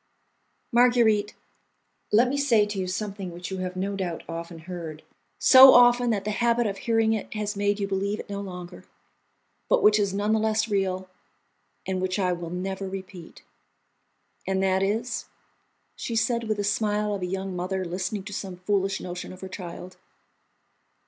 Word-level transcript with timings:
"Marguerite, 0.71 1.35
let 2.11 2.27
me 2.27 2.35
say 2.35 2.65
to 2.65 2.79
you 2.79 2.87
something 2.87 3.29
which 3.31 3.51
you 3.51 3.57
have 3.59 3.75
no 3.75 3.95
doubt 3.95 4.23
often 4.27 4.57
heard, 4.57 5.03
so 5.37 5.75
often 5.75 6.09
that 6.09 6.25
the 6.25 6.31
habit 6.31 6.65
of 6.65 6.79
hearing 6.79 7.13
it 7.13 7.31
has 7.35 7.55
made 7.55 7.79
you 7.79 7.87
believe 7.87 8.19
it 8.19 8.27
no 8.27 8.41
longer, 8.41 8.83
but 9.69 9.83
which 9.83 9.99
is 9.99 10.11
none 10.11 10.33
the 10.33 10.39
less 10.39 10.67
real, 10.67 11.07
and 11.85 12.01
which 12.01 12.17
I 12.17 12.33
will 12.33 12.49
never 12.49 12.89
repeat." 12.89 13.43
"And 14.47 14.63
that 14.63 14.81
is...?" 14.81 15.25
she 15.95 16.15
said, 16.15 16.45
with 16.47 16.57
the 16.57 16.63
smile 16.63 17.13
of 17.13 17.21
a 17.21 17.27
young 17.27 17.55
mother 17.55 17.85
listening 17.85 18.23
to 18.23 18.33
some 18.33 18.55
foolish 18.57 18.99
notion 18.99 19.31
of 19.31 19.41
her 19.41 19.47
child. 19.49 19.97